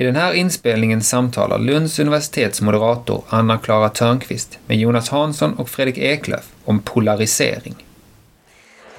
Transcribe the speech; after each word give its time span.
I 0.00 0.04
den 0.04 0.16
här 0.16 0.32
inspelningen 0.32 1.02
samtalar 1.02 1.58
Lunds 1.58 1.98
universitets 1.98 2.60
moderator 2.60 3.24
Anna-Klara 3.28 3.88
Törnqvist 3.88 4.58
med 4.66 4.76
Jonas 4.76 5.08
Hansson 5.08 5.54
och 5.54 5.68
Fredrik 5.68 5.98
Eklöf 5.98 6.44
om 6.64 6.78
polarisering. 6.78 7.74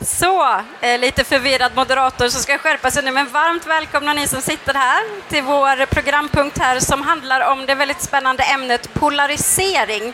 Så, 0.02 0.62
eh, 0.82 1.00
lite 1.00 1.24
förvirrad 1.24 1.72
moderator 1.76 2.28
som 2.28 2.42
ska 2.42 2.58
skärpa 2.58 2.92
sig 2.92 3.04
nu, 3.04 3.12
men 3.12 3.28
varmt 3.28 3.68
välkomna 3.68 4.14
ni 4.14 4.28
som 4.28 4.42
sitter 4.42 4.74
här 4.74 5.04
till 5.30 5.44
vår 5.44 5.86
programpunkt 5.86 6.58
här 6.58 6.80
som 6.80 7.02
handlar 7.02 7.52
om 7.52 7.66
det 7.66 7.76
väldigt 7.76 8.02
spännande 8.02 8.44
ämnet 8.44 8.94
polarisering 8.94 10.14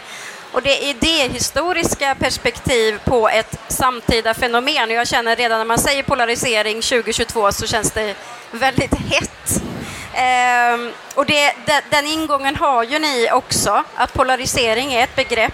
och 0.52 0.62
det 0.62 0.78
idéhistoriska 0.78 2.16
perspektiv 2.16 3.00
på 3.06 3.30
ett 3.30 3.60
samtida 3.68 4.34
fenomen. 4.34 4.90
Jag 4.90 5.08
känner 5.08 5.36
redan 5.36 5.58
när 5.58 5.66
man 5.66 5.80
säger 5.80 6.04
polarisering 6.04 6.82
2022 6.82 7.52
så 7.52 7.68
känns 7.68 7.92
det 7.92 8.16
väldigt 8.52 8.94
hett. 8.94 9.62
Ehm, 10.20 10.92
och 11.16 11.26
det, 11.26 11.54
den 11.90 12.06
ingången 12.06 12.56
har 12.56 12.84
ju 12.84 13.00
ni 13.00 13.30
också, 13.32 13.84
att 13.96 14.14
polarisering 14.14 14.94
är 14.94 15.04
ett 15.04 15.16
begrepp 15.16 15.54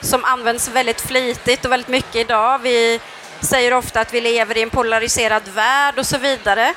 som 0.00 0.24
används 0.24 0.68
väldigt 0.68 1.00
flitigt 1.00 1.64
och 1.64 1.72
väldigt 1.72 1.88
mycket 1.88 2.16
idag. 2.16 2.58
Vi 2.58 3.00
säger 3.40 3.72
ofta 3.72 4.00
att 4.00 4.14
vi 4.14 4.20
lever 4.20 4.56
i 4.58 4.62
en 4.62 4.70
polariserad 4.70 5.48
värld 5.48 5.98
och 5.98 6.06
så 6.06 6.18
vidare. 6.18 6.74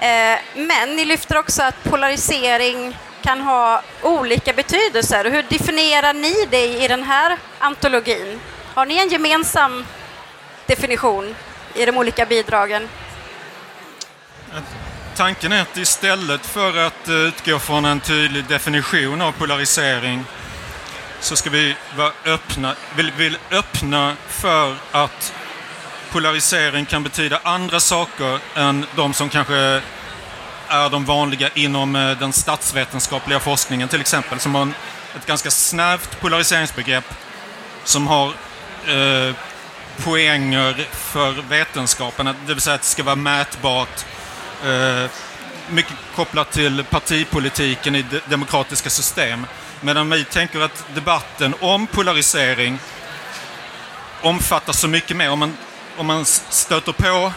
Ehm, 0.00 0.38
men 0.54 0.96
ni 0.96 1.04
lyfter 1.04 1.38
också 1.38 1.62
att 1.62 1.84
polarisering 1.84 2.96
kan 3.22 3.40
ha 3.40 3.82
olika 4.02 4.52
betydelser. 4.52 5.24
Hur 5.24 5.42
definierar 5.42 6.14
ni 6.14 6.46
det 6.50 6.84
i 6.84 6.88
den 6.88 7.02
här 7.02 7.38
antologin? 7.58 8.40
Har 8.74 8.86
ni 8.86 8.96
en 8.96 9.08
gemensam 9.08 9.86
definition 10.66 11.36
i 11.74 11.84
de 11.84 11.98
olika 11.98 12.26
bidragen? 12.26 12.88
Tanken 15.18 15.52
är 15.52 15.62
att 15.62 15.76
istället 15.76 16.46
för 16.46 16.76
att 16.76 17.08
eh, 17.08 17.14
utgå 17.14 17.58
från 17.58 17.84
en 17.84 18.00
tydlig 18.00 18.44
definition 18.44 19.22
av 19.22 19.32
polarisering 19.32 20.24
så 21.20 21.36
ska 21.36 21.50
vi 21.50 21.76
vara 21.96 22.12
öppna, 22.24 22.74
vill, 22.96 23.12
vill 23.16 23.38
öppna 23.50 24.16
för 24.28 24.76
att 24.92 25.34
polarisering 26.10 26.86
kan 26.86 27.02
betyda 27.02 27.40
andra 27.42 27.80
saker 27.80 28.38
än 28.54 28.86
de 28.96 29.14
som 29.14 29.28
kanske 29.28 29.82
är 30.68 30.90
de 30.90 31.04
vanliga 31.04 31.48
inom 31.54 31.96
eh, 31.96 32.18
den 32.18 32.32
statsvetenskapliga 32.32 33.40
forskningen. 33.40 33.88
Till 33.88 34.00
exempel, 34.00 34.40
som 34.40 34.54
har 34.54 34.68
ett 35.16 35.26
ganska 35.26 35.50
snävt 35.50 36.20
polariseringsbegrepp 36.20 37.14
som 37.84 38.06
har 38.06 38.26
eh, 38.86 39.34
poänger 40.04 40.86
för 40.92 41.32
vetenskapen, 41.48 42.26
det 42.46 42.54
vill 42.54 42.60
säga 42.60 42.74
att 42.74 42.82
det 42.82 42.86
ska 42.86 43.02
vara 43.02 43.16
mätbart, 43.16 44.04
mycket 45.70 45.92
kopplat 46.16 46.50
till 46.50 46.84
partipolitiken 46.84 47.96
i 47.96 48.04
demokratiska 48.28 48.90
system. 48.90 49.46
Medan 49.80 50.10
vi 50.10 50.24
tänker 50.24 50.60
att 50.60 50.84
debatten 50.94 51.54
om 51.60 51.86
polarisering 51.86 52.78
omfattar 54.22 54.72
så 54.72 54.88
mycket 54.88 55.16
mer. 55.16 55.30
Om 55.30 55.38
man, 55.38 55.56
om 55.96 56.06
man 56.06 56.24
stöter 56.24 56.92
på 56.92 57.32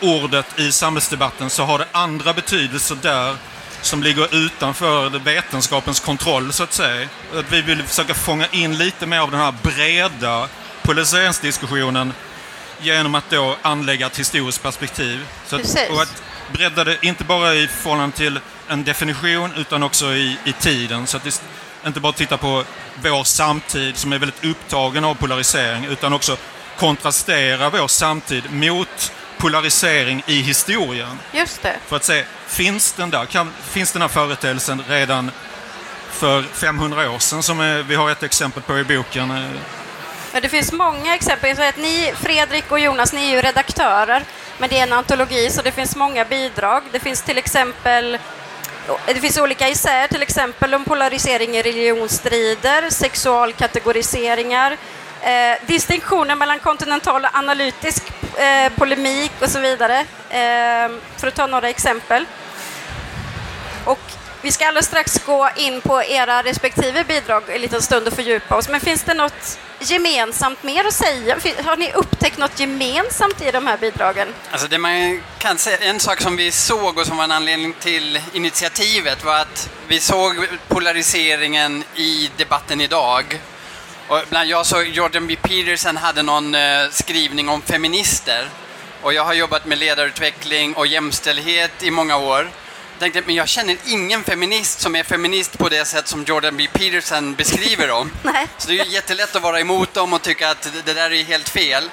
ordet 0.00 0.58
i 0.58 0.72
samhällsdebatten 0.72 1.50
så 1.50 1.64
har 1.64 1.78
det 1.78 1.86
andra 1.92 2.32
betydelser 2.32 2.96
där 3.02 3.36
som 3.82 4.02
ligger 4.02 4.34
utanför 4.34 5.08
vetenskapens 5.08 6.00
kontroll 6.00 6.52
så 6.52 6.62
att 6.62 6.72
säga. 6.72 7.08
Att 7.34 7.52
vi 7.52 7.62
vill 7.62 7.82
försöka 7.82 8.14
fånga 8.14 8.46
in 8.46 8.78
lite 8.78 9.06
mer 9.06 9.18
av 9.18 9.30
den 9.30 9.40
här 9.40 9.54
breda 9.62 10.48
polariseringsdiskussionen 10.82 12.12
genom 12.78 13.14
att 13.14 13.30
då 13.30 13.56
anlägga 13.62 14.06
ett 14.06 14.18
historiskt 14.18 14.62
perspektiv. 14.62 15.26
Så 15.46 15.56
att, 15.56 15.90
och 15.90 16.02
att 16.02 16.22
bredda 16.52 16.84
det 16.84 16.98
inte 17.02 17.24
bara 17.24 17.54
i 17.54 17.66
förhållande 17.66 18.16
till 18.16 18.40
en 18.68 18.84
definition 18.84 19.52
utan 19.56 19.82
också 19.82 20.12
i, 20.12 20.36
i 20.44 20.52
tiden. 20.52 21.06
Så 21.06 21.16
att 21.16 21.24
det 21.24 21.40
inte 21.86 22.00
bara 22.00 22.12
titta 22.12 22.36
på 22.36 22.64
vår 23.02 23.24
samtid 23.24 23.96
som 23.96 24.12
är 24.12 24.18
väldigt 24.18 24.44
upptagen 24.44 25.04
av 25.04 25.14
polarisering 25.14 25.84
utan 25.84 26.12
också 26.12 26.36
kontrastera 26.78 27.70
vår 27.70 27.88
samtid 27.88 28.52
mot 28.52 29.12
polarisering 29.38 30.22
i 30.26 30.40
historien. 30.40 31.18
Just 31.32 31.62
det. 31.62 31.76
För 31.86 31.96
att 31.96 32.04
se, 32.04 32.24
finns 32.46 32.92
den 32.92 33.10
där? 33.10 33.24
Kan, 33.24 33.52
finns 33.62 33.92
den 33.92 34.02
här 34.02 34.08
företeelsen 34.08 34.82
redan 34.88 35.30
för 36.10 36.42
500 36.42 37.10
år 37.10 37.18
sedan 37.18 37.42
som 37.42 37.60
är, 37.60 37.82
vi 37.82 37.94
har 37.94 38.10
ett 38.10 38.22
exempel 38.22 38.62
på 38.62 38.78
i 38.78 38.84
boken? 38.84 39.50
Ja, 40.32 40.40
det 40.40 40.48
finns 40.48 40.72
många 40.72 41.14
exempel. 41.14 41.56
Så 41.56 41.62
att 41.62 41.76
ni, 41.76 42.12
Fredrik 42.16 42.72
och 42.72 42.80
Jonas, 42.80 43.12
ni 43.12 43.30
är 43.30 43.36
ju 43.36 43.42
redaktörer, 43.42 44.24
men 44.60 44.68
det 44.68 44.78
är 44.78 44.82
en 44.82 44.92
antologi 44.92 45.50
så 45.50 45.62
det 45.62 45.72
finns 45.72 45.96
många 45.96 46.24
bidrag. 46.24 46.82
Det 46.92 47.00
finns 47.00 47.22
till 47.22 47.38
exempel 47.38 48.14
eh, 48.14 48.20
det 49.06 49.20
finns 49.20 49.38
olika 49.38 49.68
isär, 49.68 50.08
till 50.08 50.22
exempel 50.22 50.74
om 50.74 50.84
polarisering 50.84 51.56
i 51.56 51.62
religionsstrider, 51.62 52.90
sexualkategoriseringar, 52.90 54.76
Eh, 55.22 55.66
distinktioner 55.66 56.36
mellan 56.36 56.58
kontinental 56.58 57.24
och 57.24 57.30
analytisk 57.34 58.02
eh, 58.38 58.72
polemik 58.76 59.32
och 59.40 59.50
så 59.50 59.60
vidare, 59.60 59.98
eh, 60.30 60.90
för 61.16 61.26
att 61.28 61.34
ta 61.34 61.46
några 61.46 61.68
exempel. 61.68 62.24
Och 63.84 63.98
vi 64.42 64.52
ska 64.52 64.66
alldeles 64.66 64.86
strax 64.86 65.24
gå 65.26 65.50
in 65.56 65.80
på 65.80 66.02
era 66.02 66.42
respektive 66.42 67.04
bidrag 67.04 67.42
en 67.48 67.60
liten 67.60 67.82
stund 67.82 68.06
och 68.06 68.12
fördjupa 68.12 68.56
oss, 68.56 68.68
men 68.68 68.80
finns 68.80 69.02
det 69.02 69.14
något 69.14 69.58
gemensamt 69.80 70.62
mer 70.62 70.84
att 70.84 70.94
säga? 70.94 71.38
Har 71.64 71.76
ni 71.76 71.92
upptäckt 71.92 72.38
något 72.38 72.60
gemensamt 72.60 73.42
i 73.42 73.50
de 73.50 73.66
här 73.66 73.76
bidragen? 73.76 74.28
Alltså 74.50 74.68
det 74.68 74.78
man 74.78 75.22
kan 75.38 75.58
säga, 75.58 75.78
en 75.78 76.00
sak 76.00 76.20
som 76.20 76.36
vi 76.36 76.50
såg 76.50 76.98
och 76.98 77.06
som 77.06 77.16
var 77.16 77.24
en 77.24 77.32
anledning 77.32 77.74
till 77.80 78.20
initiativet 78.32 79.24
var 79.24 79.40
att 79.40 79.70
vi 79.88 80.00
såg 80.00 80.48
polariseringen 80.68 81.84
i 81.94 82.30
debatten 82.36 82.80
idag 82.80 83.40
och 84.10 84.22
bland 84.28 84.48
jag 84.48 84.66
såg 84.66 84.86
Jordan 84.86 85.26
B. 85.26 85.36
Peterson 85.42 85.96
hade 85.96 86.22
någon 86.22 86.54
eh, 86.54 86.88
skrivning 86.90 87.48
om 87.48 87.62
feminister. 87.62 88.48
Och 89.02 89.14
jag 89.14 89.24
har 89.24 89.34
jobbat 89.34 89.66
med 89.66 89.78
ledarutveckling 89.78 90.74
och 90.74 90.86
jämställdhet 90.86 91.82
i 91.82 91.90
många 91.90 92.16
år. 92.16 92.50
Tänkte, 93.00 93.22
men 93.26 93.34
jag 93.34 93.48
känner 93.48 93.76
ingen 93.86 94.24
feminist 94.24 94.80
som 94.80 94.96
är 94.96 95.02
feminist 95.02 95.58
på 95.58 95.68
det 95.68 95.84
sätt 95.84 96.08
som 96.08 96.24
Jordan 96.24 96.56
B. 96.56 96.68
Peterson 96.72 97.34
beskriver 97.34 97.88
dem. 97.88 98.10
Nej. 98.22 98.46
Så 98.58 98.68
det 98.68 98.80
är 98.80 98.84
jättelätt 98.84 99.36
att 99.36 99.42
vara 99.42 99.60
emot 99.60 99.94
dem 99.94 100.12
och 100.12 100.22
tycka 100.22 100.50
att 100.50 100.68
det 100.84 100.94
där 100.94 101.12
är 101.12 101.24
helt 101.24 101.48
fel 101.48 101.90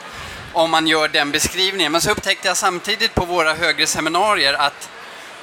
om 0.53 0.71
man 0.71 0.87
gör 0.87 1.07
den 1.07 1.31
beskrivningen. 1.31 1.91
Men 1.91 2.01
så 2.01 2.11
upptäckte 2.11 2.47
jag 2.47 2.57
samtidigt 2.57 3.15
på 3.15 3.25
våra 3.25 3.53
högre 3.53 3.87
seminarier 3.87 4.53
att 4.53 4.89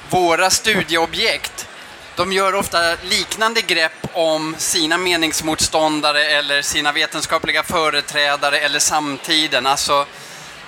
våra 0.09 0.49
studieobjekt 0.49 1.67
de 2.15 2.31
gör 2.33 2.55
ofta 2.55 2.95
liknande 3.03 3.61
grepp 3.61 4.07
om 4.13 4.55
sina 4.57 4.97
meningsmotståndare 4.97 6.25
eller 6.25 6.61
sina 6.61 6.91
vetenskapliga 6.91 7.63
företrädare 7.63 8.57
eller 8.57 8.79
samtiden. 8.79 9.65
Alltså, 9.65 10.05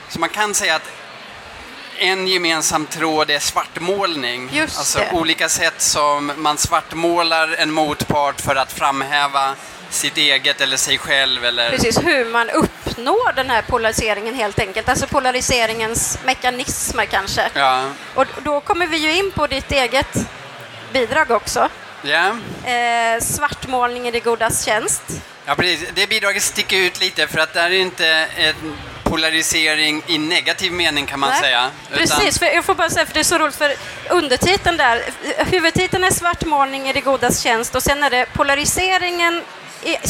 så 0.09 0.19
man 0.19 0.29
kan 0.29 0.53
säga 0.53 0.75
att 0.75 0.96
en 1.99 2.27
gemensam 2.27 2.85
tråd 2.85 3.29
är 3.29 3.39
svartmålning. 3.39 4.49
Just 4.53 4.77
alltså 4.77 4.99
det. 4.99 5.11
olika 5.11 5.49
sätt 5.49 5.81
som 5.81 6.31
man 6.37 6.57
svartmålar 6.57 7.55
en 7.57 7.71
motpart 7.71 8.41
för 8.41 8.55
att 8.55 8.71
framhäva 8.71 9.55
sitt 9.89 10.17
eget 10.17 10.61
eller 10.61 10.77
sig 10.77 10.97
själv. 10.97 11.45
Eller... 11.45 11.69
Precis, 11.69 12.03
hur 12.03 12.25
man 12.25 12.49
uppnår 12.49 13.33
den 13.35 13.49
här 13.49 13.61
polariseringen 13.61 14.35
helt 14.35 14.59
enkelt. 14.59 14.89
Alltså 14.89 15.07
polariseringens 15.07 16.19
mekanismer 16.25 17.05
kanske. 17.05 17.49
Ja. 17.53 17.83
Och 18.15 18.25
då 18.43 18.59
kommer 18.59 18.87
vi 18.87 18.97
ju 18.97 19.13
in 19.13 19.31
på 19.31 19.47
ditt 19.47 19.71
eget 19.71 20.17
bidrag 20.93 21.31
också. 21.31 21.69
Ja. 22.01 22.27
Eh, 22.71 23.21
svartmålning 23.21 24.07
i 24.07 24.11
det 24.11 24.19
godas 24.19 24.65
tjänst. 24.65 25.03
Ja, 25.45 25.55
precis. 25.55 25.89
Det 25.93 26.09
bidraget 26.09 26.43
sticker 26.43 26.77
ut 26.77 26.99
lite 26.99 27.27
för 27.27 27.39
att 27.39 27.53
det 27.53 27.59
är 27.59 27.69
inte 27.69 28.07
en 28.37 28.77
polarisering 29.09 30.03
i 30.07 30.17
negativ 30.17 30.71
mening 30.71 31.05
kan 31.05 31.19
man 31.19 31.29
Nej. 31.29 31.41
säga. 31.41 31.71
Precis, 31.93 32.39
för 32.39 32.45
jag 32.45 32.65
får 32.65 32.75
bara 32.75 32.89
säga, 32.89 33.05
för 33.05 33.13
det 33.13 33.19
är 33.19 33.23
så 33.23 33.37
roligt, 33.37 33.55
för 33.55 33.73
undertiteln 34.09 34.77
där, 34.77 35.01
huvudtiteln 35.37 36.03
är 36.03 36.11
svartmålning 36.11 36.89
i 36.89 36.93
det 36.93 37.01
godas 37.01 37.39
tjänst 37.39 37.75
och 37.75 37.83
sen 37.83 38.03
är 38.03 38.09
det 38.09 38.25
polariseringen 38.33 39.43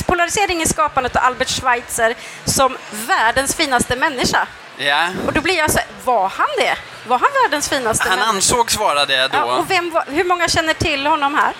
polarisering 0.05 0.61
i 0.61 0.65
skapandet 0.65 1.15
av 1.15 1.23
Albert 1.23 1.49
Schweitzer 1.49 2.15
som 2.45 2.77
världens 2.91 3.55
finaste 3.55 3.95
människa. 3.95 4.47
Ja. 4.77 5.09
Och 5.27 5.33
då 5.33 5.41
blir 5.41 5.57
jag 5.57 5.71
så 5.71 5.79
var 6.03 6.29
han 6.29 6.47
det? 6.57 6.75
Var 7.07 7.19
han 7.19 7.29
världens 7.43 7.69
finaste 7.69 8.09
Han 8.09 8.19
människa? 8.19 8.35
ansågs 8.35 8.77
vara 8.77 9.05
det 9.05 9.27
då. 9.27 9.37
Ja, 9.37 9.43
och 9.43 9.71
vem 9.71 9.91
var, 9.91 10.03
hur 10.07 10.23
många 10.23 10.47
känner 10.47 10.73
till 10.73 11.07
honom 11.07 11.35
här? 11.35 11.53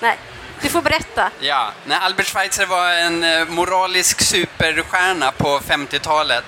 Nej, 0.00 0.18
du 0.64 0.70
får 0.70 0.82
berätta. 0.82 1.30
Ja, 1.40 1.72
nej, 1.86 1.98
Albert 2.02 2.26
Schweitzer 2.26 2.66
var 2.66 2.90
en 2.90 3.24
eh, 3.24 3.44
moralisk 3.48 4.20
superstjärna 4.20 5.32
på 5.32 5.60
50-talet. 5.68 6.44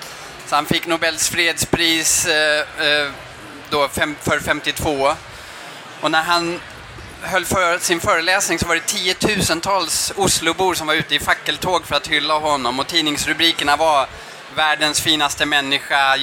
Så 0.47 0.55
han 0.55 0.65
fick 0.65 0.87
Nobels 0.87 1.29
fredspris 1.29 2.25
eh, 2.25 2.59
eh, 2.59 3.11
då 3.69 3.87
för 3.87 4.39
52. 4.39 5.13
Och 6.01 6.11
när 6.11 6.23
han 6.23 6.59
höll 7.21 7.45
för 7.45 7.77
sin 7.79 7.99
föreläsning 7.99 8.59
så 8.59 8.67
var 8.67 8.75
det 8.75 8.81
tiotusentals 8.85 10.13
Oslobor 10.15 10.73
som 10.73 10.87
var 10.87 10.93
ute 10.93 11.15
i 11.15 11.19
fackeltåg 11.19 11.85
för 11.85 11.95
att 11.95 12.07
hylla 12.07 12.33
honom 12.33 12.79
och 12.79 12.87
tidningsrubrikerna 12.87 13.75
var 13.75 14.07
världens 14.55 15.01
finaste 15.01 15.45
människa, 15.45 16.17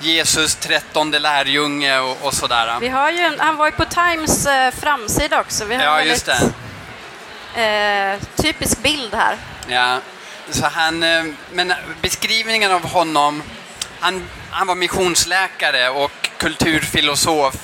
Jesus 0.00 0.54
trettonde 0.56 1.18
lärjunge 1.18 1.98
och, 1.98 2.16
och 2.22 2.34
sådär. 2.34 2.80
Vi 2.80 2.88
har 2.88 3.10
ju 3.10 3.36
han 3.38 3.56
var 3.56 3.66
ju 3.66 3.72
på 3.72 3.84
Times 3.84 4.46
eh, 4.46 4.70
framsida 4.74 5.40
också. 5.40 5.64
Vi 5.64 5.74
har 5.74 5.84
Ja, 5.84 6.00
en 6.00 6.08
just 6.08 6.28
väldigt, 6.28 6.48
det. 6.48 6.69
Eh, 7.54 8.20
typisk 8.36 8.82
bild 8.82 9.14
här. 9.14 9.36
Ja, 9.68 10.00
så 10.50 10.66
han, 10.66 11.02
eh, 11.02 11.24
men 11.52 11.72
beskrivningen 12.02 12.72
av 12.72 12.88
honom, 12.88 13.42
han, 14.00 14.28
han 14.50 14.66
var 14.66 14.74
missionsläkare 14.74 15.88
och 15.88 16.30
kulturfilosof, 16.36 17.54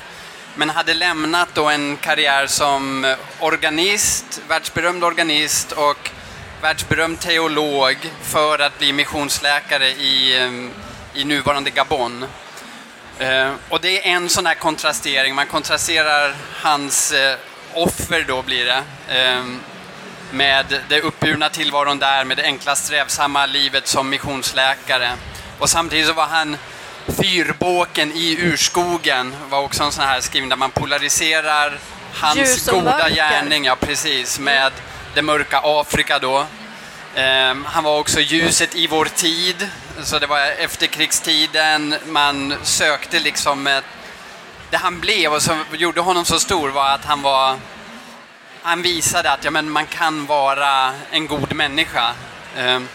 men 0.55 0.71
hade 0.71 0.94
lämnat 0.94 1.49
då 1.55 1.69
en 1.69 1.97
karriär 1.97 2.47
som 2.47 3.15
organist, 3.41 4.41
världsberömd 4.49 5.05
organist 5.05 5.73
och 5.73 6.11
världsberömd 6.62 7.21
teolog 7.21 7.97
för 8.23 8.59
att 8.59 8.79
bli 8.79 8.93
missionsläkare 8.93 9.88
i, 9.88 10.43
eh, 10.43 11.21
i 11.21 11.25
nuvarande 11.25 11.71
Gabon. 11.71 12.25
Eh, 13.19 13.53
och 13.69 13.81
det 13.81 14.09
är 14.09 14.12
en 14.12 14.29
sån 14.29 14.47
här 14.47 14.55
kontrastering, 14.55 15.35
man 15.35 15.47
kontrasterar 15.47 16.35
hans 16.62 17.15
offer 17.75 18.25
då 18.29 18.43
blir 18.43 18.65
det. 18.65 18.83
Med 20.31 20.82
det 20.88 21.00
uppburna 21.00 21.49
tillvaron 21.49 21.99
där, 21.99 22.25
med 22.25 22.37
det 22.37 22.43
enkla 22.43 22.76
strävsamma 22.76 23.46
livet 23.46 23.87
som 23.87 24.11
missionsläkare. 24.11 25.12
Och 25.58 25.70
samtidigt 25.70 26.06
så 26.06 26.12
var 26.12 26.26
han 26.26 26.56
fyrbåken 27.06 28.12
i 28.12 28.38
urskogen, 28.40 29.37
var 29.50 29.58
också 29.58 29.82
en 29.82 29.93
sån 29.93 30.05
här 30.05 30.20
skrivning 30.20 30.49
där 30.49 30.56
man 30.56 30.70
polariserar 30.70 31.78
hans 32.14 32.67
goda 32.67 32.82
mörker. 32.82 33.14
gärning, 33.14 33.64
ja 33.64 33.76
precis, 33.76 34.38
med 34.38 34.73
det 35.14 35.23
mörka 35.23 35.61
Afrika 35.64 36.19
då. 36.19 36.46
Ehm, 37.14 37.64
han 37.64 37.84
var 37.84 37.99
också 37.99 38.20
ljuset 38.20 38.75
i 38.75 38.87
vår 38.87 39.05
tid, 39.05 39.69
så 40.02 40.19
det 40.19 40.26
var 40.26 40.40
efterkrigstiden, 40.40 41.94
man 42.06 42.55
sökte 42.62 43.19
liksom 43.19 43.67
ett, 43.67 43.84
det 44.70 44.76
han 44.76 45.00
blev 45.00 45.32
och 45.32 45.43
som 45.43 45.64
gjorde 45.73 46.00
honom 46.00 46.25
så 46.25 46.40
stor 46.40 46.69
var 46.69 46.90
att 46.90 47.05
han 47.05 47.23
var 47.23 47.56
han 48.67 48.83
visade 48.83 49.31
att 49.31 49.45
ja, 49.45 49.51
men 49.51 49.71
man 49.71 49.87
kan 49.87 50.27
vara 50.27 50.93
en 51.11 51.27
god 51.27 51.53
människa. 51.55 52.15
Ehm, 52.57 52.89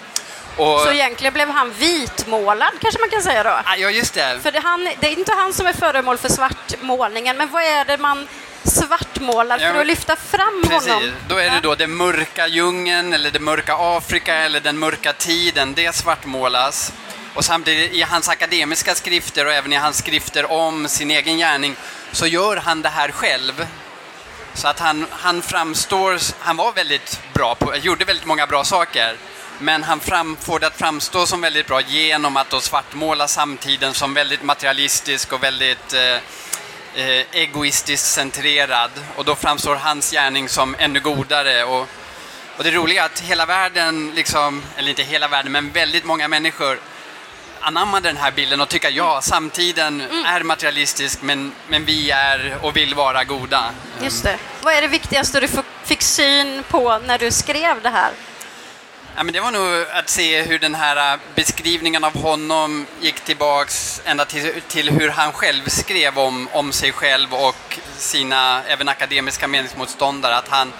och, 0.57 0.79
Så 0.79 0.91
egentligen 0.91 1.33
blev 1.33 1.49
han 1.49 1.71
vitmålad, 1.71 2.71
kanske 2.81 2.99
man 2.99 3.09
kan 3.09 3.21
säga 3.21 3.43
då. 3.43 3.61
Ja, 3.77 3.89
just 3.89 4.13
det. 4.13 4.39
För 4.43 4.51
det, 4.51 4.59
han, 4.59 4.89
det 4.99 5.07
är 5.07 5.11
inte 5.11 5.33
han 5.33 5.53
som 5.53 5.67
är 5.67 5.73
föremål 5.73 6.17
för 6.17 6.29
svartmålningen, 6.29 7.37
men 7.37 7.49
vad 7.51 7.63
är 7.63 7.85
det 7.85 7.97
man 7.97 8.27
svartmålar 8.63 9.57
för 9.57 9.79
att 9.79 9.87
lyfta 9.87 10.15
fram 10.15 10.63
Precis, 10.69 10.93
honom? 10.93 11.11
då 11.27 11.37
är 11.37 11.49
det 11.49 11.59
då 11.59 11.75
den 11.75 11.95
mörka 11.95 12.47
djungeln 12.47 13.13
eller 13.13 13.31
det 13.31 13.39
mörka 13.39 13.75
Afrika 13.77 14.35
eller 14.35 14.59
den 14.59 14.79
mörka 14.79 15.13
tiden, 15.13 15.73
det 15.73 15.95
svartmålas. 15.95 16.93
Och 17.33 17.45
samtidigt 17.45 17.93
i 17.93 18.01
hans 18.01 18.29
akademiska 18.29 18.95
skrifter 18.95 19.45
och 19.45 19.53
även 19.53 19.73
i 19.73 19.75
hans 19.75 19.97
skrifter 19.97 20.51
om 20.51 20.87
sin 20.87 21.11
egen 21.11 21.37
gärning 21.37 21.75
så 22.11 22.27
gör 22.27 22.57
han 22.57 22.81
det 22.81 22.89
här 22.89 23.11
själv. 23.11 23.65
Så 24.53 24.67
att 24.67 24.79
han, 24.79 25.05
han 25.11 25.41
framstår, 25.41 26.19
han 26.39 26.57
var 26.57 26.71
väldigt 26.71 27.19
bra 27.33 27.55
på, 27.55 27.75
gjorde 27.75 28.05
väldigt 28.05 28.25
många 28.25 28.47
bra 28.47 28.63
saker. 28.63 29.15
Men 29.59 29.83
han 29.83 29.99
fram, 29.99 30.37
får 30.37 30.59
det 30.59 30.67
att 30.67 30.77
framstå 30.77 31.25
som 31.25 31.41
väldigt 31.41 31.67
bra 31.67 31.81
genom 31.81 32.37
att 32.37 32.49
då 32.49 32.59
svartmåla 32.59 33.27
samtiden 33.27 33.93
som 33.93 34.13
väldigt 34.13 34.43
materialistisk 34.43 35.33
och 35.33 35.43
väldigt 35.43 35.93
eh, 35.93 36.15
eh, 36.95 37.25
egoistiskt 37.31 38.05
centrerad. 38.05 38.91
Och 39.15 39.25
då 39.25 39.35
framstår 39.35 39.75
hans 39.75 40.11
gärning 40.11 40.49
som 40.49 40.75
ännu 40.79 40.99
godare. 40.99 41.63
Och, 41.63 41.87
och 42.57 42.63
det 42.63 42.71
roliga 42.71 43.01
är 43.01 43.05
att 43.05 43.19
hela 43.19 43.45
världen, 43.45 44.11
liksom, 44.15 44.63
eller 44.75 44.89
inte 44.89 45.03
hela 45.03 45.27
världen, 45.27 45.51
men 45.51 45.71
väldigt 45.71 46.05
många 46.05 46.27
människor 46.27 46.79
anammade 47.61 48.09
den 48.09 48.17
här 48.17 48.31
bilden 48.31 48.61
och 48.61 48.69
tycker 48.69 48.89
ja, 48.89 49.21
samtiden 49.21 50.01
är 50.25 50.43
materialistisk 50.43 51.21
men, 51.21 51.51
men 51.67 51.85
vi 51.85 52.11
är 52.11 52.57
och 52.61 52.77
vill 52.77 52.95
vara 52.95 53.23
goda. 53.23 53.71
Just 54.01 54.23
det. 54.23 54.37
Vad 54.61 54.73
är 54.73 54.81
det 54.81 54.87
viktigaste 54.87 55.39
du 55.39 55.47
fick 55.83 56.01
syn 56.01 56.63
på 56.69 56.99
när 56.99 57.19
du 57.19 57.31
skrev 57.31 57.81
det 57.81 57.89
här? 57.89 58.11
Ja, 59.15 59.23
men 59.23 59.33
det 59.33 59.39
var 59.39 59.51
nog 59.51 59.85
att 59.91 60.09
se 60.09 60.41
hur 60.41 60.59
den 60.59 60.75
här 60.75 61.13
äh, 61.13 61.19
beskrivningen 61.35 62.03
av 62.03 62.17
honom 62.17 62.85
gick 63.01 63.19
tillbaks 63.19 64.01
ända 64.05 64.25
till, 64.25 64.61
till 64.67 64.89
hur 64.89 65.09
han 65.09 65.31
själv 65.31 65.67
skrev 65.67 66.19
om, 66.19 66.49
om 66.51 66.71
sig 66.71 66.91
själv 66.91 67.33
och 67.33 67.79
sina 67.97 68.63
även 68.67 68.89
akademiska 68.89 69.47
meningsmotståndare. 69.47 70.35
Att 70.35 70.47
han, 70.47 70.73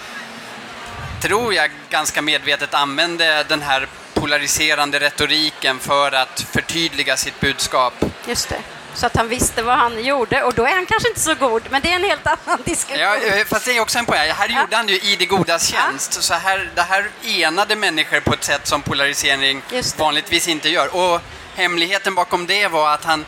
tror 1.22 1.54
jag, 1.54 1.72
ganska 1.90 2.22
medvetet 2.22 2.74
använde 2.74 3.46
den 3.50 3.62
här 3.62 3.88
polariserande 4.26 5.00
retoriken 5.00 5.80
för 5.80 6.12
att 6.12 6.46
förtydliga 6.52 7.18
sitt 7.18 7.40
budskap. 7.40 7.94
Just 8.28 8.50
det. 8.50 8.60
Så 8.94 9.06
att 9.06 9.16
han 9.16 9.28
visste 9.30 9.64
vad 9.64 9.78
han 9.78 10.04
gjorde 10.04 10.44
och 10.44 10.54
då 10.54 10.66
är 10.66 10.72
han 10.76 10.86
kanske 10.86 11.08
inte 11.10 11.20
så 11.22 11.36
god, 11.36 11.64
men 11.70 11.82
det 11.82 11.92
är 11.92 11.96
en 11.96 12.04
helt 12.04 12.28
annan 12.28 12.60
diskussion. 12.66 13.02
Ja, 13.02 13.16
eh, 13.16 13.46
fast 13.46 13.66
det 13.66 13.78
är 13.78 13.80
också 13.80 14.00
en 14.00 14.06
poäng. 14.06 14.32
Här 14.32 14.50
Ja. 14.50 14.62
gjorde 14.62 14.76
han 14.76 14.88
ju 14.88 14.96
i 15.00 15.16
det 15.16 15.26
godas 15.26 15.68
tjänst. 15.68 16.24
Så 16.24 16.34
här, 16.34 16.70
det 16.76 16.82
här 16.82 17.10
enade 17.24 17.76
människor 17.76 18.20
på 18.20 18.34
ett 18.34 18.44
sätt 18.44 18.68
som 18.68 18.82
polarisering 18.82 19.62
vanligtvis 19.98 20.48
inte 20.48 20.70
gör. 20.70 20.96
Och 20.96 21.22
hemligheten 21.56 22.16
bakom 22.16 22.48
det 22.48 22.68
var 22.68 22.94
att 22.94 23.04
han 23.06 23.26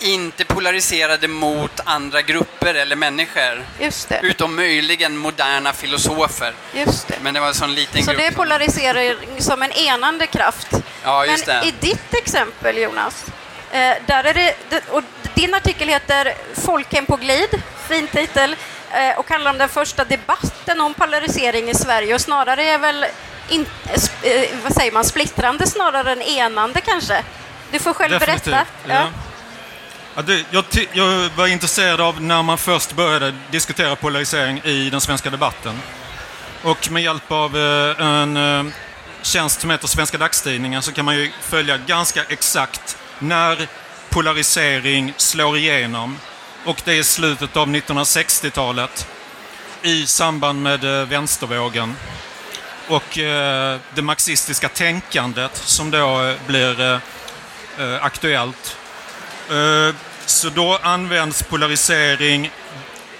inte 0.00 0.44
polariserade 0.44 1.28
mot 1.28 1.80
andra 1.84 2.22
grupper 2.22 2.74
eller 2.74 2.96
människor. 2.96 3.64
Just 3.80 4.08
det. 4.08 4.20
Utom 4.22 4.56
möjligen 4.56 5.16
moderna 5.16 5.72
filosofer. 5.72 6.54
Just 6.74 7.08
det. 7.08 7.14
Men 7.22 7.34
det 7.34 7.40
var 7.40 7.48
en 7.48 7.54
sån 7.54 7.74
liten 7.74 8.02
Så 8.04 8.10
grupp. 8.10 8.18
det 8.20 8.26
är 8.26 8.30
som- 8.30 8.36
polariserar 8.36 9.16
som 9.38 9.62
en 9.62 9.72
enande 9.72 10.26
kraft. 10.26 10.66
Ja, 11.04 11.26
just 11.26 11.46
Men 11.46 11.60
det. 11.60 11.68
i 11.68 11.74
ditt 11.80 12.14
exempel, 12.14 12.78
Jonas, 12.78 13.24
eh, 13.72 13.78
där 14.06 14.24
är 14.24 14.34
det, 14.34 14.54
det- 14.68 14.82
och 14.90 15.02
din 15.34 15.54
artikel 15.54 15.88
heter 15.88 16.34
Folkhem 16.66 17.06
på 17.06 17.16
glid, 17.16 17.62
fin 17.88 18.06
titel, 18.06 18.56
eh, 18.92 19.18
och 19.18 19.30
handlar 19.30 19.50
om 19.50 19.58
den 19.58 19.68
första 19.68 20.04
debatten 20.04 20.80
om 20.80 20.94
polarisering 20.94 21.70
i 21.70 21.74
Sverige 21.74 22.14
och 22.14 22.20
snarare 22.20 22.64
är 22.64 22.78
väl, 22.78 23.06
in, 23.48 23.66
eh, 24.22 24.42
vad 24.62 24.74
säger 24.74 24.92
man, 24.92 25.04
splittrande 25.04 25.66
snarare 25.66 26.12
än 26.12 26.22
enande 26.22 26.80
kanske? 26.80 27.22
Du 27.70 27.78
får 27.78 27.94
själv 27.94 28.12
Definitivt. 28.12 28.44
berätta. 28.44 28.66
Ja. 28.88 29.06
Ja, 30.16 30.22
det, 30.22 30.44
jag, 30.50 30.64
jag 30.92 31.30
var 31.36 31.46
intresserad 31.46 32.00
av 32.00 32.22
när 32.22 32.42
man 32.42 32.58
först 32.58 32.92
började 32.92 33.34
diskutera 33.50 33.96
polarisering 33.96 34.60
i 34.64 34.90
den 34.90 35.00
svenska 35.00 35.30
debatten. 35.30 35.80
Och 36.62 36.90
med 36.90 37.02
hjälp 37.02 37.32
av 37.32 37.56
eh, 37.56 38.06
en 38.06 38.36
eh, 38.36 38.64
tjänst 39.22 39.60
som 39.60 39.70
heter 39.70 39.88
Svenska 39.88 40.18
Dagstidningen 40.18 40.82
så 40.82 40.92
kan 40.92 41.04
man 41.04 41.16
ju 41.16 41.30
följa 41.40 41.76
ganska 41.76 42.24
exakt 42.28 42.96
när 43.18 43.68
polarisering 44.10 45.14
slår 45.16 45.56
igenom. 45.56 46.18
Och 46.64 46.82
det 46.84 46.92
är 46.92 46.96
i 46.96 47.04
slutet 47.04 47.56
av 47.56 47.68
1960-talet 47.68 49.08
i 49.82 50.06
samband 50.06 50.62
med 50.62 50.84
eh, 50.84 51.08
vänstervågen 51.08 51.96
och 52.88 53.18
eh, 53.18 53.78
det 53.94 54.02
marxistiska 54.02 54.68
tänkandet 54.68 55.56
som 55.56 55.90
då 55.90 56.22
eh, 56.22 56.34
blir 56.46 56.80
eh, 56.80 56.98
eh 57.78 58.04
aktuellt. 58.04 58.76
Eh, 59.50 59.94
så 60.26 60.48
då 60.48 60.78
används 60.82 61.42
polarisering 61.42 62.50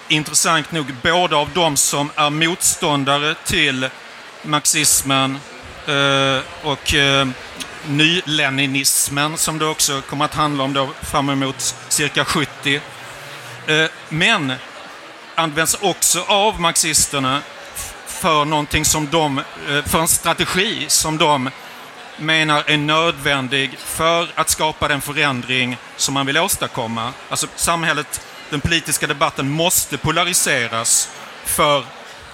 intressant 0.09 0.73
nog 0.73 0.95
både 1.02 1.37
av 1.37 1.50
de 1.54 1.76
som 1.76 2.11
är 2.16 2.31
motståndare 2.31 3.35
till 3.45 3.88
marxismen 4.43 5.38
eh, 5.87 6.38
och 6.62 6.95
eh, 6.95 7.28
nyleninismen 7.87 9.37
som 9.37 9.59
det 9.59 9.66
också 9.66 10.00
kommer 10.00 10.25
att 10.25 10.35
handla 10.35 10.64
om 10.64 10.73
då 10.73 10.88
fram 11.02 11.31
emot 11.31 11.75
cirka 11.88 12.25
70. 12.25 12.81
Men 14.09 14.52
används 15.35 15.76
också 15.81 16.23
av 16.23 16.61
marxisterna 16.61 17.40
för 18.07 18.45
någonting 18.45 18.85
som 18.85 19.09
de, 19.11 19.40
för 19.87 19.99
en 19.99 20.09
strategi 20.09 20.85
som 20.88 21.19
de 21.19 21.50
menar 22.16 22.62
är 22.66 22.76
nödvändig 22.76 23.78
för 23.78 24.28
att 24.35 24.49
skapa 24.49 24.88
den 24.88 25.00
förändring 25.00 25.76
som 25.97 26.14
man 26.14 26.26
vill 26.26 26.38
åstadkomma. 26.38 27.12
Alltså 27.28 27.47
samhället, 27.56 28.21
den 28.50 28.61
politiska 28.61 29.06
debatten 29.06 29.50
måste 29.50 29.99
polariseras 29.99 31.09
för 31.44 31.85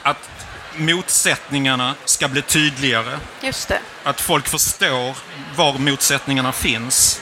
att 0.03 0.31
motsättningarna 0.77 1.95
ska 2.05 2.29
bli 2.29 2.43
tydligare. 2.43 3.19
Just 3.41 3.69
det. 3.69 3.81
Att 4.05 4.21
folk 4.21 4.49
förstår 4.49 5.17
var 5.57 5.79
motsättningarna 5.79 6.53
finns. 6.53 7.21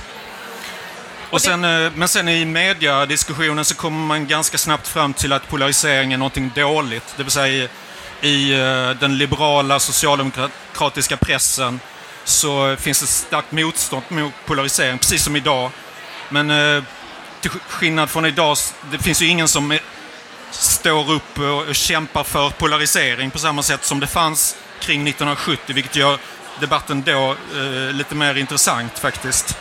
Och 1.31 1.41
sen, 1.41 1.65
eh, 1.65 1.93
men 1.95 2.09
sen 2.09 2.29
i 2.29 2.45
mediadiskussionen 2.45 3.65
så 3.65 3.75
kommer 3.75 4.07
man 4.07 4.27
ganska 4.27 4.59
snabbt 4.59 4.89
fram 4.89 5.15
till 5.15 5.33
att 5.33 5.49
polarisering 5.49 6.13
är 6.13 6.17
någonting 6.17 6.53
dåligt. 6.55 7.15
Det 7.17 7.23
vill 7.23 7.33
säga 7.33 7.69
i, 8.21 8.29
i 8.29 8.53
eh, 8.53 8.91
den 8.91 9.19
liberala 9.19 9.79
socialdemokratiska 9.79 11.17
pressen 11.17 11.81
så 12.29 12.77
finns 12.77 13.01
det 13.01 13.07
starkt 13.07 13.53
motstånd 13.53 14.03
mot 14.09 14.33
polarisering, 14.47 14.99
precis 14.99 15.25
som 15.25 15.37
idag. 15.37 15.71
Men 16.29 16.51
eh, 16.51 16.83
till 17.41 17.51
sk- 17.51 17.61
skillnad 17.69 18.11
från 18.11 18.27
idag, 18.27 18.57
det 18.91 18.99
finns 18.99 19.23
ju 19.23 19.27
ingen 19.27 19.49
som 19.49 19.71
är, 19.71 19.81
står 20.51 21.11
upp 21.13 21.39
och, 21.39 21.63
och 21.69 21.75
kämpar 21.75 22.25
för 22.25 22.51
polarisering 22.51 23.31
på 23.31 23.39
samma 23.39 23.63
sätt 23.63 23.85
som 23.85 24.01
det 24.01 24.07
fanns 24.07 24.57
kring 24.81 25.01
1970, 25.09 25.75
vilket 25.75 25.97
gör 25.97 26.19
debatten 26.61 27.03
då 27.03 27.37
eh, 27.57 27.93
lite 27.93 28.15
mer 28.15 28.35
intressant 28.35 28.99
faktiskt. 28.99 29.57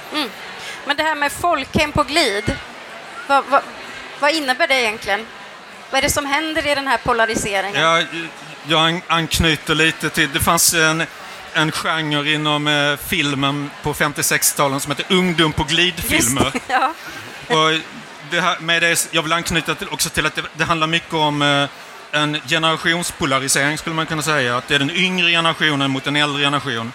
Men 0.86 0.97
det 0.97 1.03
här 1.03 1.15
med 1.15 1.31
folkhem 1.31 1.91
på 1.91 2.03
glid, 2.03 2.55
vad, 3.27 3.43
vad, 3.45 3.62
vad 4.19 4.31
innebär 4.31 4.67
det 4.67 4.75
egentligen? 4.81 5.25
Vad 5.91 5.97
är 5.97 6.01
det 6.01 6.09
som 6.09 6.25
händer 6.25 6.67
i 6.67 6.75
den 6.75 6.88
här 6.88 6.97
polariseringen? 6.97 7.81
Ja, 7.81 8.03
jag 8.67 9.01
anknyter 9.07 9.75
lite 9.75 10.09
till, 10.09 10.29
det 10.33 10.39
fanns 10.39 10.74
en, 10.74 11.03
en 11.58 11.72
genre 11.72 12.34
inom 12.34 12.68
eh, 12.68 12.98
filmen 13.08 13.70
på 13.84 13.94
50-60-talen 13.94 14.80
som 14.80 14.92
heter 14.92 15.16
ungdom 15.16 15.54
på 15.54 15.64
glidfilmer. 15.64 16.52
Just, 16.54 16.66
ja. 16.68 16.94
Och 17.48 17.80
det 18.32 18.42
här, 18.42 18.60
med 18.60 18.82
det, 18.82 19.08
jag 19.12 19.24
vill 19.24 19.34
anknyta 19.34 19.76
till, 19.76 19.88
också 19.90 20.10
till 20.10 20.26
att 20.26 20.36
det, 20.36 20.44
det 20.54 20.64
handlar 20.64 20.88
mycket 20.88 21.14
om 21.14 21.42
eh, 21.42 21.70
en 22.12 22.38
generationspolarisering 22.48 23.78
skulle 23.78 23.96
man 23.96 24.06
kunna 24.06 24.22
säga. 24.22 24.58
Att 24.58 24.68
det 24.68 24.76
är 24.76 24.80
den 24.80 24.92
yngre 24.92 25.32
generationen 25.32 25.92
mot 25.92 26.08
en 26.08 26.16
äldre 26.16 26.44
generation. 26.44 26.92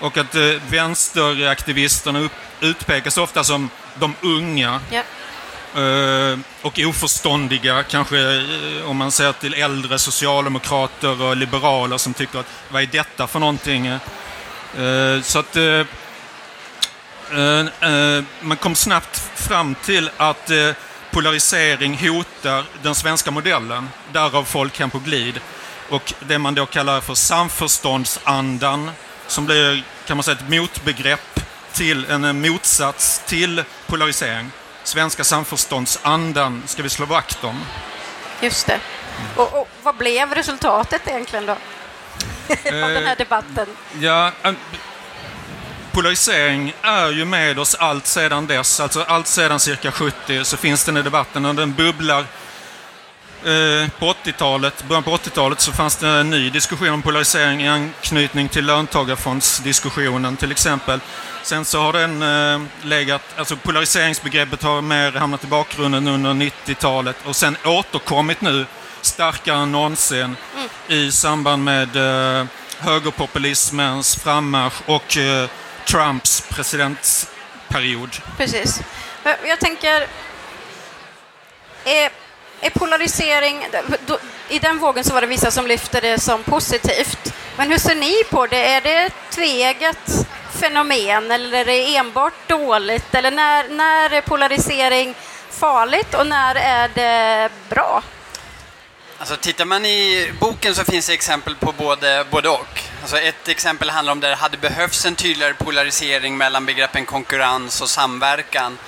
Och 0.00 0.16
att 0.16 0.34
eh, 0.34 0.42
vänsteraktivisterna 0.68 2.18
upp, 2.18 2.32
utpekas 2.60 3.18
ofta 3.18 3.44
som 3.44 3.70
de 3.94 4.14
unga. 4.20 4.80
Ja. 4.90 5.02
Eh, 5.74 6.38
och 6.62 6.78
oförståndiga, 6.78 7.82
kanske 7.82 8.18
eh, 8.18 8.90
om 8.90 8.96
man 8.96 9.10
ser 9.10 9.32
till 9.32 9.54
äldre 9.54 9.98
socialdemokrater 9.98 11.22
och 11.22 11.36
liberaler 11.36 11.98
som 11.98 12.14
tycker 12.14 12.38
att 12.38 12.46
vad 12.68 12.82
är 12.82 12.86
detta 12.86 13.26
för 13.26 13.38
någonting? 13.38 13.86
Eh, 13.86 14.00
så 15.22 15.38
att 15.38 15.56
man 18.40 18.56
kom 18.56 18.74
snabbt 18.74 19.16
fram 19.34 19.74
till 19.74 20.10
att 20.16 20.50
polarisering 21.10 22.08
hotar 22.08 22.64
den 22.82 22.94
svenska 22.94 23.30
modellen, 23.30 23.88
därav 24.12 24.44
folkhem 24.44 24.90
på 24.90 24.98
glid. 24.98 25.40
Och 25.88 26.14
det 26.20 26.38
man 26.38 26.54
då 26.54 26.66
kallar 26.66 27.00
för 27.00 27.14
samförståndsandan, 27.14 28.90
som 29.26 29.46
blir 29.46 29.84
kan 30.06 30.16
man 30.16 30.24
säga 30.24 30.36
ett 30.36 30.48
motbegrepp 30.48 31.40
till 31.72 32.04
en 32.04 32.40
motsats 32.40 33.22
till 33.26 33.62
polarisering. 33.86 34.50
Svenska 34.90 35.24
samförståndsandan 35.24 36.62
ska 36.66 36.82
vi 36.82 36.88
slå 36.88 37.06
vakt 37.06 37.44
om. 37.44 37.64
Just 38.40 38.66
det. 38.66 38.80
Och, 39.36 39.60
och 39.60 39.68
vad 39.82 39.96
blev 39.96 40.34
resultatet 40.34 41.02
egentligen 41.06 41.46
då? 41.46 41.52
Av 42.84 42.90
den 42.90 43.06
här 43.06 43.16
debatten? 43.16 43.66
Ja, 44.00 44.32
polarisering 45.92 46.74
är 46.82 47.10
ju 47.10 47.24
med 47.24 47.58
oss 47.58 47.74
allt 47.74 48.06
sedan 48.06 48.46
dess. 48.46 48.80
Alltså 48.80 49.02
allt 49.02 49.26
sedan 49.26 49.60
cirka 49.60 49.92
70 49.92 50.44
så 50.44 50.56
finns 50.56 50.84
den 50.84 50.96
i 50.96 51.02
debatten 51.02 51.44
och 51.44 51.54
den 51.54 51.74
bubblar. 51.74 52.26
Eh, 53.44 53.88
på 53.98 54.12
80-talet, 54.12 54.84
början 54.88 55.02
på 55.02 55.16
80-talet 55.16 55.60
så 55.60 55.72
fanns 55.72 55.96
det 55.96 56.08
en 56.08 56.30
ny 56.30 56.50
diskussion 56.50 56.88
om 56.88 57.02
polarisering 57.02 57.62
i 57.62 57.68
anknytning 57.68 58.48
till 58.48 58.66
löntagarfondsdiskussionen 58.66 60.36
till 60.36 60.52
exempel. 60.52 61.00
Sen 61.42 61.64
så 61.64 61.80
har 61.80 61.92
den 61.92 62.22
eh, 62.22 62.68
legat, 62.82 63.22
alltså 63.36 63.56
polariseringsbegreppet 63.56 64.62
har 64.62 64.82
mer 64.82 65.12
hamnat 65.12 65.44
i 65.44 65.46
bakgrunden 65.46 66.08
under 66.08 66.30
90-talet 66.30 67.16
och 67.24 67.36
sen 67.36 67.56
återkommit 67.64 68.40
nu 68.40 68.66
starkare 69.00 69.56
än 69.56 69.72
någonsin 69.72 70.36
mm. 70.56 70.68
i 70.88 71.12
samband 71.12 71.64
med 71.64 71.96
eh, 71.96 72.46
högerpopulismens 72.78 74.16
frammarsch 74.16 74.82
och 74.86 75.16
eh, 75.16 75.48
Trumps 75.90 76.44
presidentperiod. 76.48 78.16
Precis. 78.36 78.80
Jag 79.24 79.60
tänker, 79.60 80.06
är, 82.60 82.70
polarisering, 82.70 83.66
polarisering... 83.70 84.18
I 84.48 84.58
den 84.58 84.78
vågen 84.78 85.04
så 85.04 85.14
var 85.14 85.20
det 85.20 85.26
vissa 85.26 85.50
som 85.50 85.66
lyfte 85.66 86.00
det 86.00 86.18
som 86.18 86.42
positivt. 86.42 87.34
Men 87.56 87.70
hur 87.70 87.78
ser 87.78 87.94
ni 87.94 88.24
på 88.30 88.46
det? 88.46 88.74
Är 88.74 88.80
det 88.80 88.94
ett 88.94 89.14
tveget 89.30 90.26
fenomen 90.60 91.30
eller 91.30 91.58
är 91.58 91.64
det 91.64 91.96
enbart 91.96 92.48
dåligt? 92.48 93.14
Eller 93.14 93.30
när, 93.30 93.68
när 93.68 94.12
är 94.12 94.20
polarisering 94.20 95.14
farligt 95.50 96.14
och 96.14 96.26
när 96.26 96.54
är 96.54 96.90
det 96.94 97.50
bra? 97.68 98.02
Alltså 99.18 99.36
tittar 99.36 99.64
man 99.64 99.86
i 99.86 100.32
boken 100.40 100.74
så 100.74 100.84
finns 100.84 101.06
det 101.06 101.12
exempel 101.12 101.56
på 101.56 101.72
både, 101.72 102.24
både 102.30 102.48
och. 102.48 102.80
Alltså 103.00 103.18
ett 103.18 103.48
exempel 103.48 103.90
handlar 103.90 104.12
om 104.12 104.20
där 104.20 104.28
det 104.28 104.36
hade 104.36 104.56
behövts 104.56 105.06
en 105.06 105.14
tydligare 105.14 105.54
polarisering 105.54 106.36
mellan 106.36 106.66
begreppen 106.66 107.06
konkurrens 107.06 107.80
och 107.80 107.88
samverkan. 107.88 108.78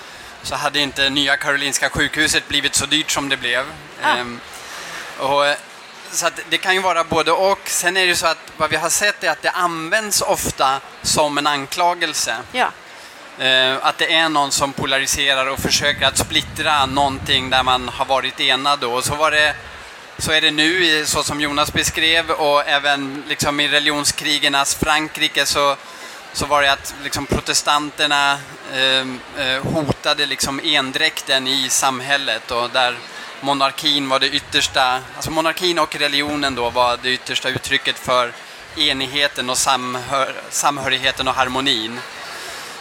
Så 0.42 0.54
hade 0.54 0.80
inte 0.80 1.10
Nya 1.10 1.36
Karolinska 1.36 1.90
sjukhuset 1.90 2.48
blivit 2.48 2.74
så 2.74 2.86
dyrt 2.86 3.10
som 3.10 3.28
det 3.28 3.36
blev. 3.36 3.64
Ah. 4.02 4.16
Ehm, 4.16 4.40
och, 5.18 5.44
så 6.10 6.28
det 6.50 6.58
kan 6.58 6.74
ju 6.74 6.80
vara 6.80 7.04
både 7.04 7.32
och. 7.32 7.60
Sen 7.64 7.96
är 7.96 8.00
det 8.00 8.06
ju 8.06 8.14
så 8.14 8.26
att 8.26 8.38
vad 8.56 8.70
vi 8.70 8.76
har 8.76 8.88
sett 8.88 9.24
är 9.24 9.30
att 9.30 9.42
det 9.42 9.50
används 9.50 10.22
ofta 10.22 10.80
som 11.02 11.38
en 11.38 11.46
anklagelse. 11.46 12.36
Ja. 12.52 12.70
Ehm, 13.38 13.78
att 13.82 13.98
det 13.98 14.14
är 14.14 14.28
någon 14.28 14.50
som 14.52 14.72
polariserar 14.72 15.46
och 15.46 15.58
försöker 15.58 16.06
att 16.06 16.18
splittra 16.18 16.86
någonting 16.86 17.50
där 17.50 17.62
man 17.62 17.88
har 17.88 18.04
varit 18.04 18.40
enad. 18.40 18.84
Och 18.84 19.04
så 19.04 19.14
var 19.14 19.30
det 19.30 19.54
så 20.18 20.32
är 20.32 20.40
det 20.40 20.50
nu, 20.50 21.06
så 21.06 21.22
som 21.22 21.40
Jonas 21.40 21.72
beskrev, 21.72 22.30
och 22.30 22.68
även 22.68 23.22
liksom 23.28 23.60
i 23.60 23.68
religionskrigernas 23.68 24.74
Frankrike 24.74 25.46
så, 25.46 25.76
så 26.32 26.46
var 26.46 26.62
det 26.62 26.72
att 26.72 26.94
liksom 27.02 27.26
protestanterna 27.26 28.38
ehm, 28.74 29.20
eh, 29.38 29.62
hotade 29.64 30.26
liksom 30.26 30.60
endräkten 30.64 31.48
i 31.48 31.68
samhället 31.68 32.50
och 32.50 32.70
där 32.70 32.96
monarkin 33.40 34.08
var 34.08 34.18
det 34.18 34.28
yttersta, 34.28 35.00
alltså 35.16 35.30
monarkin 35.30 35.78
och 35.78 35.96
religionen 35.96 36.54
då 36.54 36.70
var 36.70 36.98
det 37.02 37.10
yttersta 37.10 37.48
uttrycket 37.48 37.98
för 37.98 38.32
enigheten 38.76 39.50
och 39.50 39.58
samhör, 39.58 40.34
samhörigheten 40.50 41.28
och 41.28 41.34
harmonin. 41.34 42.00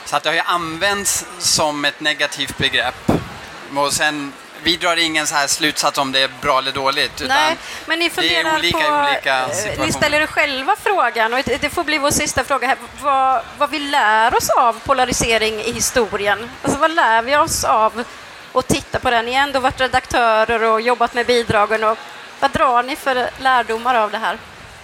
Så 0.05 0.15
att 0.15 0.23
det 0.23 0.29
har 0.29 0.35
ju 0.35 0.41
använts 0.41 1.25
som 1.39 1.85
ett 1.85 1.99
negativt 1.99 2.57
begrepp. 2.57 3.11
Och 3.75 3.93
sen 3.93 4.33
vi 4.63 4.77
drar 4.77 4.97
ingen 4.97 5.27
så 5.27 5.35
här 5.35 5.47
slutsats 5.47 5.97
om 5.97 6.11
det 6.11 6.19
är 6.19 6.29
bra 6.41 6.57
eller 6.57 6.71
dåligt. 6.71 7.23
Nej, 7.27 7.57
men 7.85 7.99
ni 7.99 8.09
funderar 8.09 8.43
det 8.43 8.49
är 8.49 8.55
olika 8.55 8.77
på, 8.77 8.83
i 8.83 9.11
olika 9.11 9.49
situationer. 9.49 9.79
Eh, 9.79 9.85
ni 9.85 9.91
ställer 9.91 10.21
er 10.21 10.25
själva 10.25 10.75
frågan, 10.83 11.33
och 11.33 11.39
det 11.45 11.69
får 11.69 11.83
bli 11.83 11.97
vår 11.97 12.11
sista 12.11 12.43
fråga 12.43 12.67
här, 12.67 12.77
vad, 13.01 13.41
vad 13.57 13.69
vi 13.69 13.79
lär 13.79 14.35
oss 14.35 14.49
av 14.49 14.79
polarisering 14.79 15.59
i 15.59 15.71
historien. 15.71 16.49
Alltså 16.63 16.79
vad 16.79 16.91
lär 16.91 17.21
vi 17.21 17.37
oss 17.37 17.63
av 17.63 18.03
att 18.53 18.67
titta 18.67 18.99
på 18.99 19.09
den? 19.09 19.25
Ni 19.25 19.33
har 19.33 19.43
ändå 19.43 19.59
varit 19.59 19.81
redaktörer 19.81 20.63
och 20.63 20.81
jobbat 20.81 21.13
med 21.13 21.25
bidragen. 21.25 21.83
Och 21.83 21.97
vad 22.39 22.51
drar 22.51 22.83
ni 22.83 22.95
för 22.95 23.29
lärdomar 23.39 23.95
av 23.95 24.11
det 24.11 24.17
här? 24.17 24.37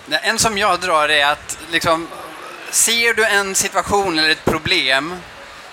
En 0.09 0.39
som 0.39 0.57
jag 0.57 0.79
drar 0.79 1.09
är 1.09 1.25
att 1.25 1.57
liksom, 1.71 2.07
ser 2.71 3.13
du 3.13 3.25
en 3.25 3.55
situation 3.55 4.19
eller 4.19 4.29
ett 4.29 4.45
problem 4.45 5.21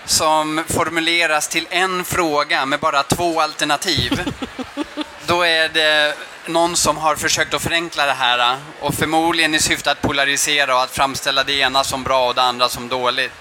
som 0.06 0.64
formuleras 0.66 1.48
till 1.48 1.66
en 1.70 2.04
fråga 2.04 2.66
med 2.66 2.80
bara 2.80 3.02
två 3.02 3.40
alternativ, 3.40 4.32
då 5.26 5.42
är 5.42 5.68
det 5.68 6.14
någon 6.46 6.76
som 6.76 6.96
har 6.96 7.16
försökt 7.16 7.54
att 7.54 7.62
förenkla 7.62 8.06
det 8.06 8.12
här 8.12 8.56
och 8.80 8.94
förmodligen 8.94 9.54
i 9.54 9.58
syfte 9.58 9.90
att 9.90 10.02
polarisera 10.02 10.74
och 10.74 10.82
att 10.82 10.90
framställa 10.90 11.44
det 11.44 11.52
ena 11.52 11.84
som 11.84 12.02
bra 12.02 12.28
och 12.28 12.34
det 12.34 12.42
andra 12.42 12.68
som 12.68 12.88
dåligt. 12.88 13.32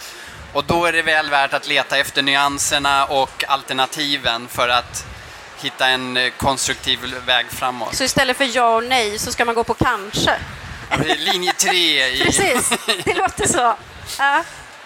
Och 0.54 0.64
då 0.64 0.86
är 0.86 0.94
det 0.94 1.02
väl 1.02 1.30
värt 1.30 1.54
att 1.54 1.68
leta 1.68 1.98
efter 1.98 2.22
nyanserna 2.22 3.06
och 3.06 3.44
alternativen 3.48 4.48
för 4.48 4.70
att 4.70 5.06
hitta 5.62 5.88
en 5.88 6.18
eh, 6.18 6.30
konstruktiv 6.38 7.00
väg 7.26 7.46
framåt. 7.50 7.96
Så 7.96 8.04
istället 8.04 8.38
för 8.38 8.56
ja 8.56 8.76
och 8.76 8.84
nej 8.84 9.20
så 9.20 9.32
ska 9.32 9.46
man 9.46 9.56
gå 9.56 9.64
på 9.64 9.74
kanske? 9.74 10.36
Linje 11.18 11.54
tre 11.54 12.08
i... 12.08 12.24
Precis, 12.26 12.70
det 13.04 13.14
låter 13.14 13.48
så. 13.48 13.76
Ja. 14.20 14.44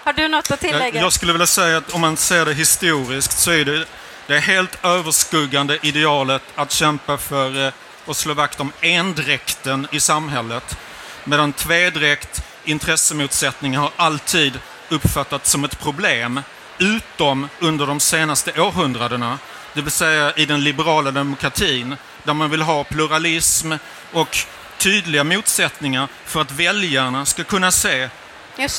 Har 0.08 0.14
du 0.14 0.28
något 0.28 0.52
att 0.52 0.60
tillägga? 0.60 1.02
Jag 1.02 1.14
skulle 1.14 1.32
vilja 1.32 1.48
säga 1.48 1.78
att 1.78 1.94
om 1.94 2.02
man 2.02 2.18
ser 2.18 2.46
det 2.46 2.54
historiskt 2.54 3.40
så 3.40 3.52
är 3.52 3.66
det 3.66 3.86
det 4.28 4.40
helt 4.40 4.86
överskuggande 4.86 5.80
idealet 5.82 6.42
att 6.56 6.72
kämpa 6.72 7.18
för 7.18 7.66
eh, 7.66 7.74
och 8.06 8.16
slå 8.16 8.34
vakt 8.34 8.60
om 8.60 8.72
endräkten 8.82 9.88
i 9.92 10.00
samhället. 10.00 10.78
Medan 11.24 11.54
tvedräkt, 11.54 12.44
intressemotsättningar 12.64 13.80
har 13.80 13.92
alltid 13.96 14.60
uppfattats 14.90 15.52
som 15.52 15.64
ett 15.64 15.80
problem, 15.80 16.42
utom 16.78 17.50
under 17.60 17.88
de 17.88 18.00
senaste 18.00 18.62
århundradena. 18.62 19.40
Det 19.74 19.82
vill 19.82 19.92
säga 19.92 20.34
i 20.34 20.46
den 20.46 20.64
liberala 20.64 21.12
demokratin, 21.12 21.96
där 22.24 22.34
man 22.34 22.50
vill 22.50 22.62
ha 22.62 22.84
pluralism 22.84 23.74
och 24.12 24.38
tydliga 24.78 25.24
motsättningar 25.24 26.08
för 26.26 26.42
att 26.42 26.52
väljarna 26.52 27.26
ska 27.26 27.44
kunna 27.44 27.72
se 27.72 28.10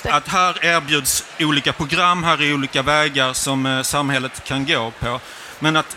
att 0.05 0.29
här 0.29 0.65
erbjuds 0.65 1.25
olika 1.41 1.73
program, 1.73 2.25
här 2.25 2.43
är 2.43 2.55
olika 2.55 2.83
vägar 2.83 3.33
som 3.33 3.67
eh, 3.67 3.83
samhället 3.83 4.45
kan 4.45 4.67
gå 4.67 4.93
på. 5.01 5.21
Men 5.59 5.77
att 5.77 5.97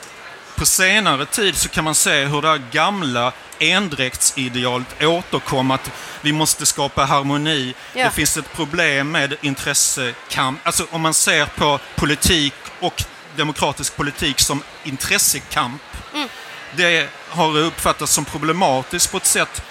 på 0.56 0.66
senare 0.66 1.26
tid 1.26 1.56
så 1.56 1.70
kan 1.70 1.84
man 1.84 1.96
se 1.96 2.26
hur 2.26 2.42
det 2.42 2.48
här 2.48 2.62
gamla 2.72 3.32
endräktsidealet 3.60 5.04
återkom, 5.04 5.72
att 5.72 5.92
vi 6.22 6.34
måste 6.34 6.66
skapa 6.66 7.06
harmoni. 7.06 7.74
Ja. 7.94 8.06
Det 8.06 8.12
finns 8.12 8.38
ett 8.38 8.54
problem 8.54 9.12
med 9.12 9.36
intressekamp. 9.42 10.60
Alltså 10.64 10.86
om 10.92 11.02
man 11.02 11.14
ser 11.14 11.46
på 11.46 11.80
politik 11.96 12.54
och 12.80 13.04
demokratisk 13.36 13.96
politik 13.96 14.40
som 14.40 14.64
intressekamp. 14.84 15.82
Mm. 16.14 16.30
Det 16.76 17.10
har 17.30 17.58
uppfattats 17.58 18.14
som 18.14 18.26
problematiskt 18.26 19.12
på 19.12 19.18
ett 19.18 19.26
sätt 19.26 19.64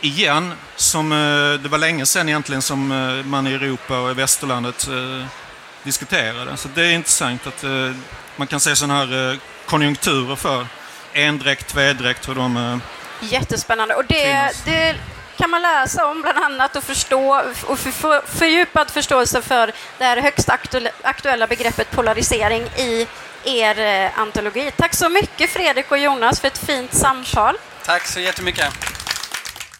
igen, 0.00 0.54
som, 0.76 1.12
eh, 1.12 1.60
det 1.62 1.68
var 1.68 1.78
länge 1.78 2.06
sedan 2.06 2.28
egentligen 2.28 2.62
som 2.62 2.92
eh, 2.92 3.24
man 3.24 3.46
i 3.46 3.54
Europa 3.54 3.98
och 3.98 4.10
i 4.10 4.14
västerlandet 4.14 4.88
eh, 4.88 5.26
diskutera 5.82 6.44
det. 6.44 6.56
Så 6.56 6.68
det 6.74 6.86
är 6.86 6.90
intressant 6.90 7.46
att 7.46 7.64
eh, 7.64 7.70
man 8.36 8.46
kan 8.46 8.60
se 8.60 8.76
sådana 8.76 8.94
här 8.98 9.30
eh, 9.32 9.38
konjunkturer 9.66 10.36
för 10.36 10.66
endräkt, 11.12 11.66
tvedräkt, 11.66 12.28
hur 12.28 12.34
de... 12.34 12.56
Eh, 12.56 12.78
Jättespännande. 13.20 13.94
Och 13.94 14.04
det, 14.04 14.52
det 14.64 14.96
kan 15.36 15.50
man 15.50 15.62
läsa 15.62 16.06
om 16.06 16.22
bland 16.22 16.38
annat 16.38 16.76
och 16.76 16.84
förstå 16.84 17.42
och 17.66 17.78
för, 17.78 17.90
för, 17.90 18.22
fördjupad 18.26 18.90
förståelse 18.90 19.42
för 19.42 19.72
det 19.98 20.04
här 20.04 20.16
högst 20.22 20.48
aktuella, 20.48 20.90
aktuella 21.02 21.46
begreppet 21.46 21.90
polarisering 21.90 22.62
i 22.62 23.06
er 23.44 23.78
eh, 23.78 24.18
antologi. 24.18 24.70
Tack 24.76 24.94
så 24.94 25.08
mycket 25.08 25.50
Fredrik 25.50 25.90
och 25.90 25.98
Jonas 25.98 26.40
för 26.40 26.48
ett 26.48 26.58
fint 26.58 26.94
samtal. 26.94 27.56
Tack 27.84 28.06
så 28.06 28.20
jättemycket. 28.20 28.97